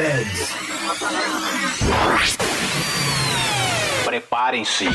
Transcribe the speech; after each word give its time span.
Beds. 0.00 0.48
Preparem-se. 4.04 4.88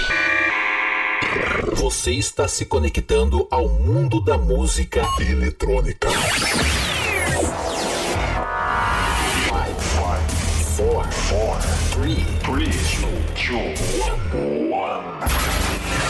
Você 1.73 2.11
está 2.11 2.47
se 2.47 2.65
conectando 2.65 3.47
ao 3.51 3.67
mundo 3.67 4.19
da 4.19 4.35
música 4.35 5.07
eletrônica. 5.19 6.09
Five, 6.09 6.23
five, 9.79 10.25
four, 10.75 11.05
four. 11.11 11.74
3, 12.45 12.63
2, 12.63 12.69
1. 14.69 15.03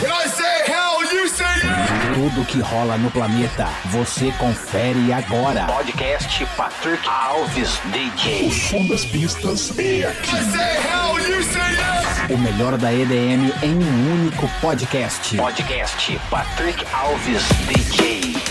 I 0.04 0.28
say 0.28 0.64
hell, 0.70 1.02
you 1.14 1.30
say 1.30 1.46
yeah! 1.64 2.14
Tudo 2.14 2.46
que 2.46 2.60
rola 2.60 2.98
no 2.98 3.10
planeta, 3.10 3.70
você 3.86 4.34
confere 4.38 5.14
agora. 5.14 5.66
Podcast 5.66 6.46
Patrick 6.58 7.08
Alves 7.08 7.80
DJ. 7.86 8.48
O 8.48 8.52
som 8.52 8.86
das 8.88 9.06
pistas 9.06 9.72
é 9.80 10.08
aqui. 10.08 10.36
I 10.36 10.44
say 10.44 10.76
hell, 10.84 11.18
you 11.26 11.42
say 11.42 11.62
yeah! 11.62 12.34
O 12.34 12.38
melhor 12.38 12.78
da 12.78 12.92
EDM 12.94 13.54
em 13.64 13.74
um 13.74 14.14
único 14.14 14.50
podcast. 14.60 15.38
Podcast 15.38 16.20
Patrick 16.30 16.86
Alves 16.94 17.44
DJ. 17.70 18.45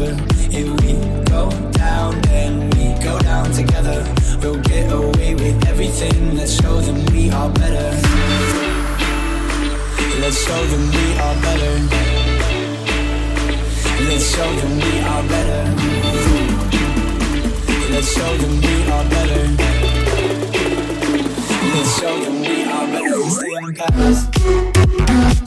forever. 0.00 0.16
If 0.50 0.68
we 0.82 0.92
go 1.24 1.50
down, 1.72 2.20
then 2.22 2.70
we 2.70 2.94
go 3.02 3.18
down 3.20 3.52
together. 3.52 4.04
We'll 4.42 4.60
get 4.60 4.92
away 4.92 5.34
with 5.34 5.66
everything. 5.66 6.36
Let's 6.36 6.60
show 6.60 6.80
them 6.80 7.04
we 7.12 7.30
are 7.30 7.50
better. 7.50 7.90
Let's 10.20 10.38
show 10.44 10.62
them 10.66 10.90
we 10.90 11.06
are 11.18 11.36
better. 11.46 11.74
Let's 14.08 14.34
show 14.34 14.50
them 14.60 14.72
we 14.76 15.00
are 15.00 15.22
better. 15.28 15.62
Let's 17.92 18.14
show 18.14 18.36
them 18.36 18.60
we 18.60 18.74
are 18.94 19.04
better. 19.14 19.42
Let's 21.74 22.00
show 22.00 22.14
them 22.24 22.40
we 22.40 22.64
are 22.64 22.86
better. 22.86 23.30
Stay 23.30 23.54
on 23.62 23.74
campus. 23.74 25.39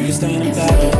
you 0.00 0.12
staying 0.12 0.42
in 0.42 0.54
bed? 0.54 0.99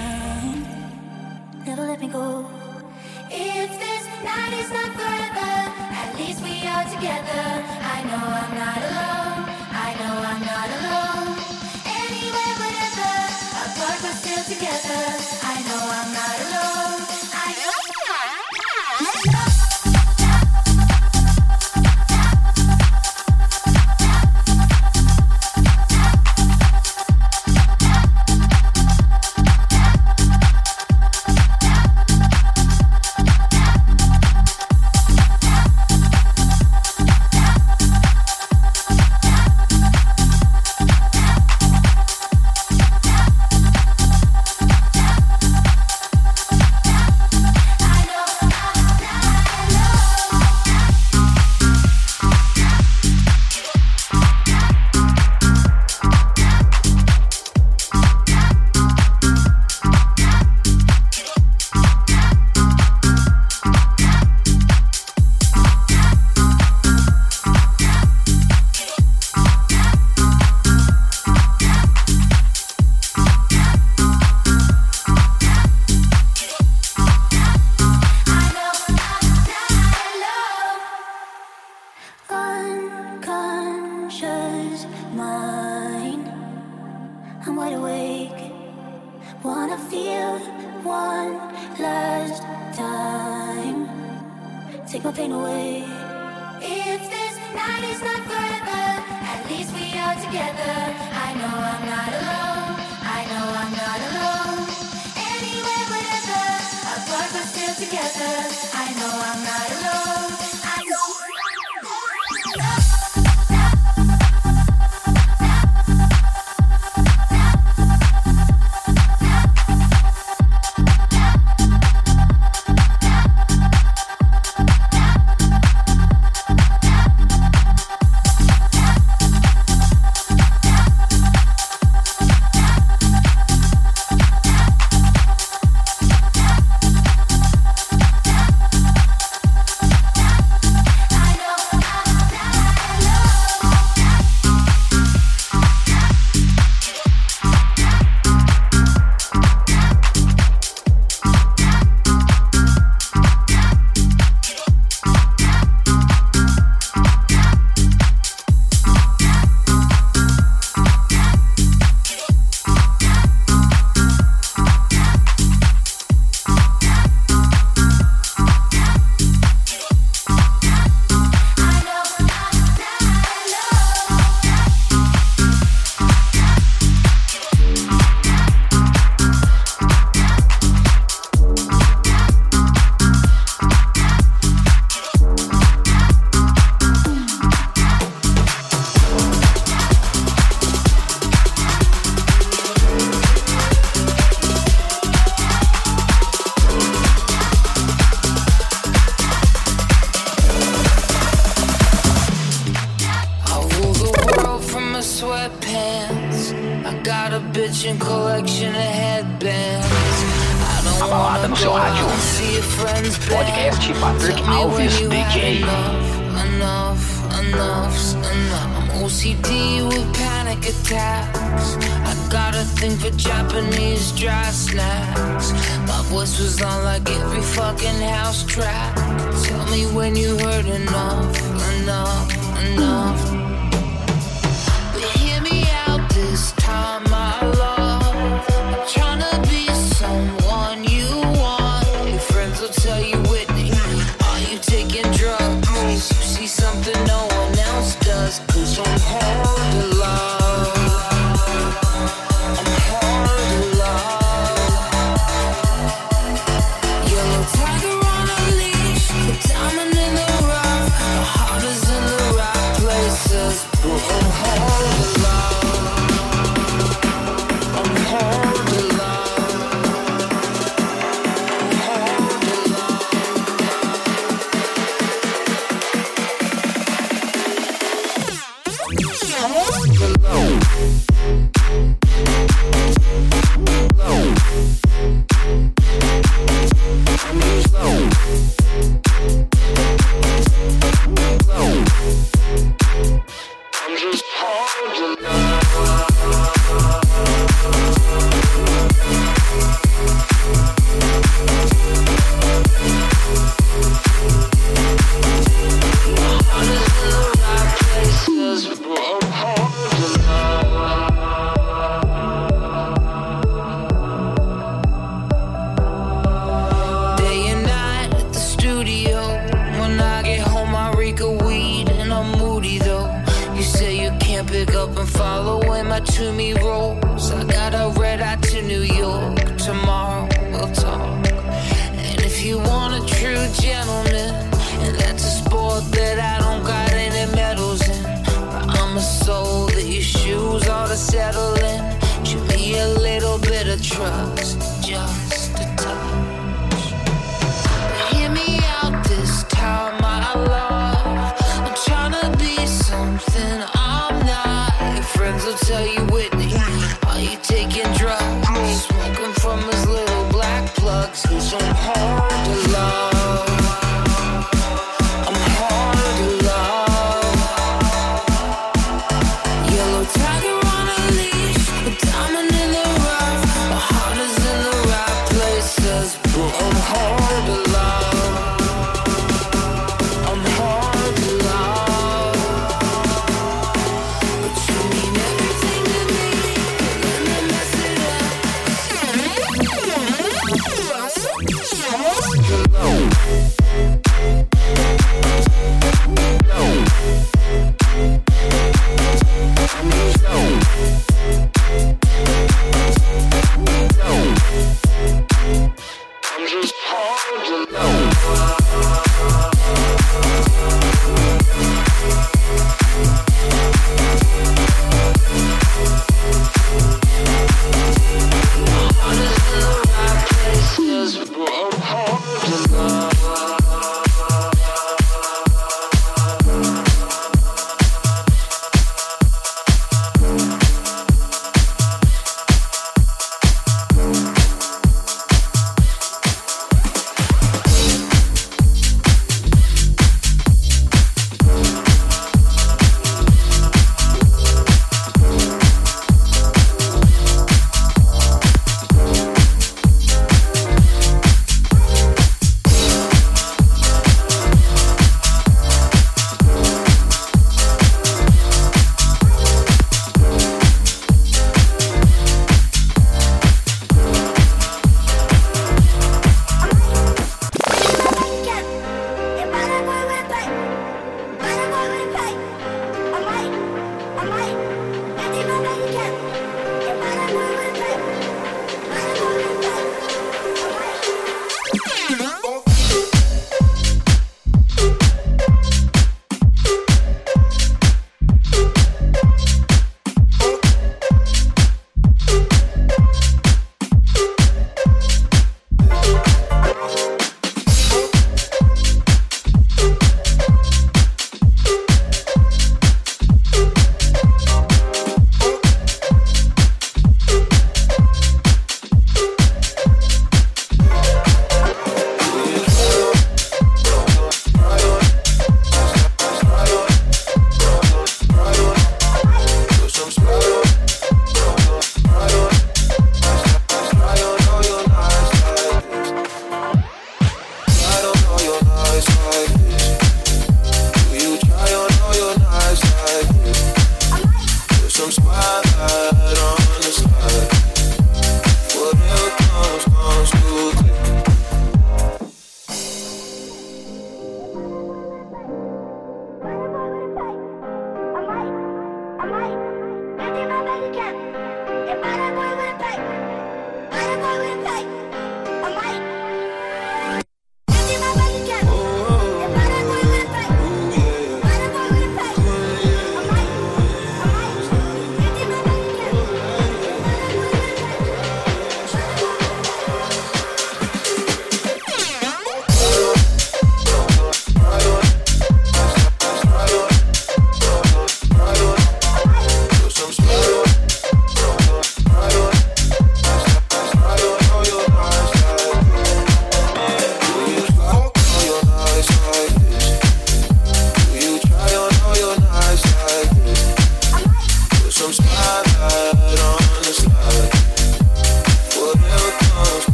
you 246.09 246.23
see 246.23 246.47
something 246.47 247.03
no 247.05 247.25
one 247.25 247.59
else 247.59 247.95
does. 247.95 248.39
Cause 248.47 248.79
I'm 248.79 248.99
hard 248.99 249.90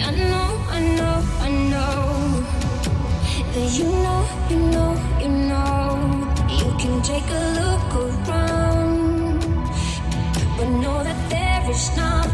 I 0.00 0.10
know, 0.10 0.48
I 0.70 0.80
know, 0.96 1.22
I 1.40 1.50
know 1.70 2.44
that 3.52 3.78
you 3.78 3.84
know, 3.84 4.24
you 4.48 4.58
know, 4.72 4.92
you 5.20 5.28
know. 5.28 6.32
You 6.48 6.70
can 6.78 7.02
take 7.02 7.28
a 7.28 7.42
look 7.60 7.88
around, 8.28 9.40
but 10.56 10.68
know 10.82 11.04
that 11.04 11.30
there 11.30 11.70
is 11.70 11.96
not. 11.96 12.31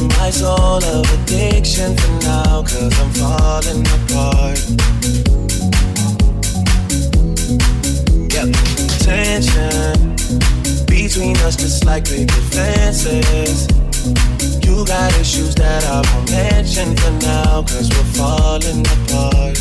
in 0.00 0.08
my 0.08 0.30
soul 0.30 0.82
of 0.82 1.04
addiction 1.12 1.96
for 1.96 2.12
now, 2.24 2.62
cause 2.62 2.94
I'm 3.00 3.10
falling 3.20 3.84
apart. 3.96 4.60
Yeah, 8.32 8.48
tension 9.04 10.16
between 10.86 11.36
us 11.38 11.56
just 11.56 11.84
like 11.84 12.04
picket 12.04 12.30
fences. 12.54 13.68
You 14.64 14.84
got 14.86 15.12
issues 15.20 15.54
that 15.56 15.84
I 15.84 16.00
won't 16.08 16.30
mention 16.30 16.96
for 16.96 17.12
now, 17.26 17.62
cause 17.62 17.88
we're 17.90 18.10
falling 18.16 18.80
apart. 18.96 19.56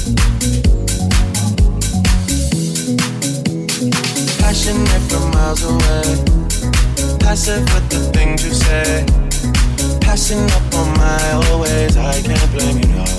Passionate 4.39 5.03
from 5.09 5.31
miles 5.31 5.63
away, 5.63 7.17
passive 7.19 7.63
with 7.73 7.89
the 7.89 8.09
things 8.13 8.45
you 8.45 8.53
say 8.53 9.28
passing 10.09 10.49
up 10.57 10.73
on 10.73 10.91
my 10.97 11.33
old 11.33 11.61
ways, 11.61 11.95
I 11.95 12.19
can't 12.23 12.51
blame 12.51 12.77
you 12.79 12.89
now. 12.97 13.13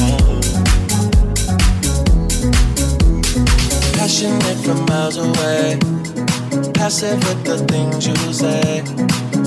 No. 0.00 0.40
Passionate 3.98 4.58
from 4.64 4.86
miles 4.86 5.18
away. 5.18 5.78
Passive 6.72 7.18
with 7.28 7.44
the 7.44 7.58
things 7.68 8.06
you 8.06 8.16
say. 8.32 8.82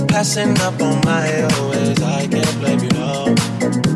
Passing 0.07 0.55
up 0.59 0.79
on 0.79 1.01
my 1.03 1.41
old 1.41 1.71
ways, 1.71 1.99
I 2.03 2.27
can't 2.27 2.59
blame 2.59 2.83
you 2.83 2.89
now. 2.91 3.86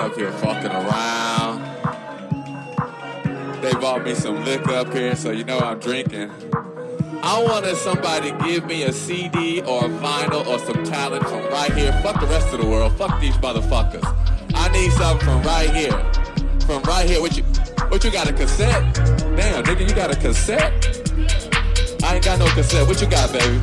Up 0.00 0.14
here 0.16 0.32
fucking 0.32 0.70
around. 0.70 1.60
They 3.60 3.72
bought 3.74 4.02
me 4.02 4.14
some 4.14 4.42
liquor 4.46 4.72
up 4.72 4.92
here, 4.94 5.14
so 5.14 5.30
you 5.30 5.44
know 5.44 5.58
I'm 5.58 5.78
drinking. 5.78 6.30
I 7.22 7.42
wanted 7.46 7.76
somebody 7.76 8.30
to 8.30 8.38
give 8.38 8.64
me 8.64 8.84
a 8.84 8.92
CD 8.94 9.60
or 9.60 9.84
a 9.84 9.88
vinyl 9.88 10.46
or 10.46 10.58
some 10.60 10.82
talent 10.84 11.22
from 11.28 11.44
right 11.48 11.70
here. 11.74 11.92
Fuck 12.02 12.18
the 12.18 12.26
rest 12.26 12.50
of 12.54 12.60
the 12.60 12.66
world. 12.66 12.96
Fuck 12.96 13.20
these 13.20 13.36
motherfuckers. 13.36 14.02
I 14.54 14.70
need 14.72 14.90
something 14.92 15.26
from 15.26 15.42
right 15.42 15.68
here. 15.68 15.92
From 16.60 16.82
right 16.84 17.06
here. 17.06 17.20
What 17.20 17.36
you 17.36 17.42
what 17.90 18.02
you 18.02 18.10
got 18.10 18.26
a 18.26 18.32
cassette? 18.32 18.94
Damn, 19.36 19.64
nigga, 19.64 19.86
you 19.86 19.94
got 19.94 20.10
a 20.10 20.16
cassette? 20.16 20.72
I 22.02 22.14
ain't 22.14 22.24
got 22.24 22.38
no 22.38 22.46
cassette. 22.46 22.88
What 22.88 23.02
you 23.02 23.06
got, 23.06 23.30
baby? 23.32 23.60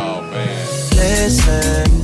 Oh 0.00 0.26
man. 0.30 0.66
Listen, 0.96 2.03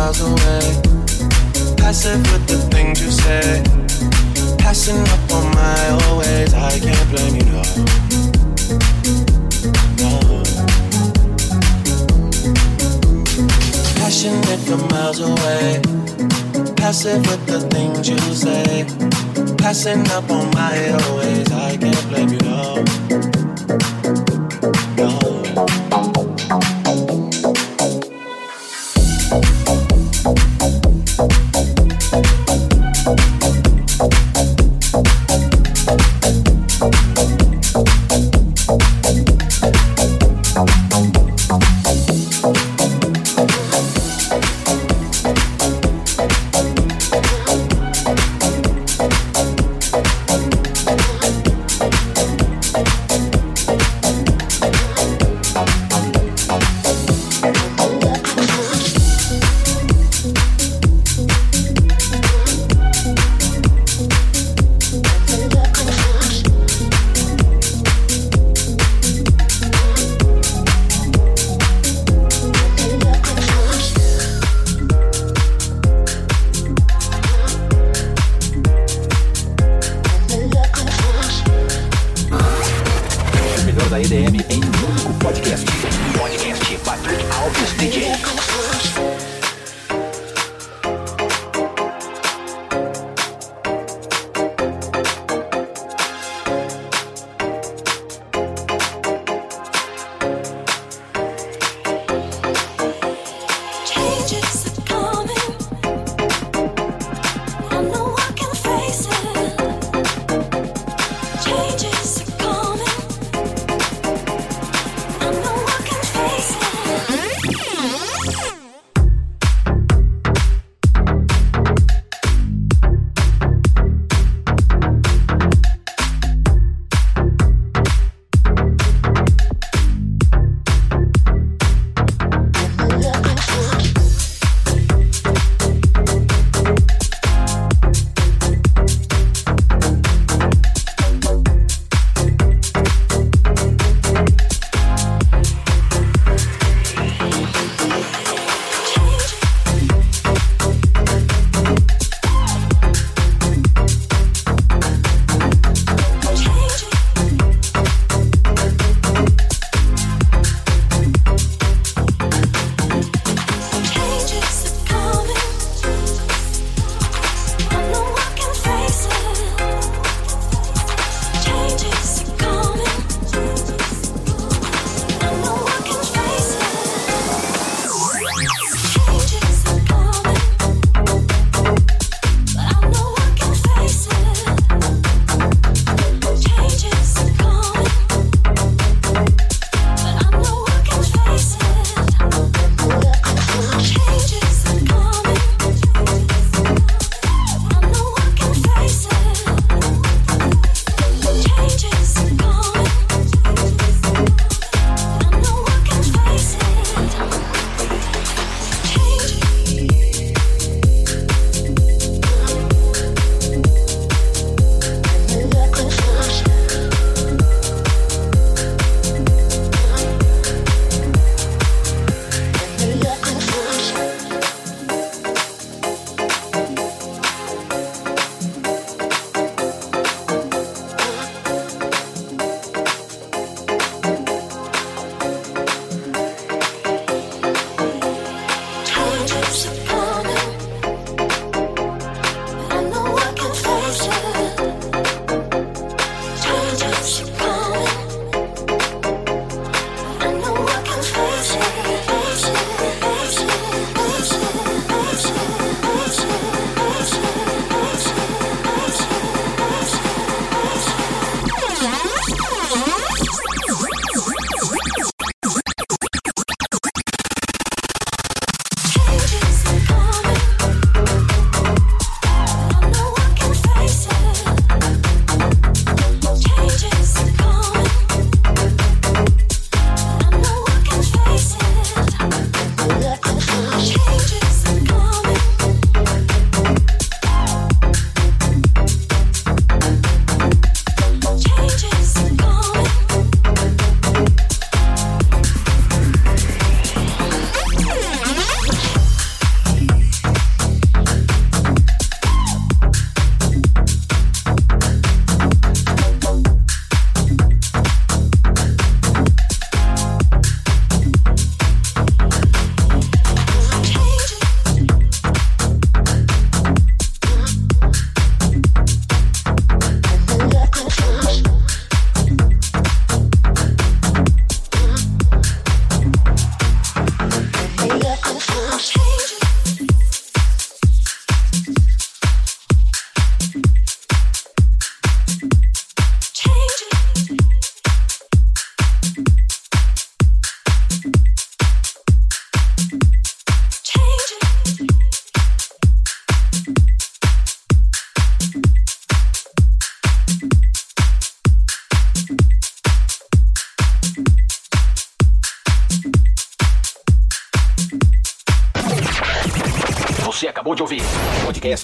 miles 0.00 0.20
away, 0.22 0.66
passive 1.76 2.22
with 2.32 2.46
the 2.46 2.58
things 2.72 3.02
you 3.02 3.10
say 3.10 3.62
Passing 4.56 5.02
up 5.14 5.32
on 5.36 5.46
my 5.60 5.82
always, 6.04 6.54
I 6.54 6.78
can't 6.86 7.08
blame 7.10 7.34
you, 7.38 7.44
no. 7.52 7.62
no. 10.00 10.42
Passionate 14.00 14.60
from 14.66 14.82
miles 14.88 15.20
away, 15.20 15.82
passive 16.76 17.20
with 17.30 17.44
the 17.46 17.60
things 17.72 18.08
you 18.08 18.18
say. 18.44 18.86
Passing 19.58 20.08
up 20.12 20.30
on 20.30 20.50
my 20.52 20.76
always, 21.04 21.52
I 21.52 21.76
can't 21.76 22.08
blame 22.08 22.32
you, 22.32 22.40
Você 22.40 23.29